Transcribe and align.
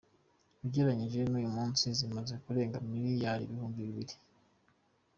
Ugereranyije 0.63 1.19
n’uyu 1.29 1.49
munsi 1.57 1.85
zimaze 1.97 2.33
kurenga 2.43 2.77
miliyari 2.91 3.41
ibihumbi 3.45 3.79
bibiri. 3.87 4.15